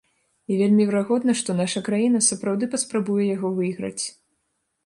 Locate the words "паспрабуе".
2.73-3.29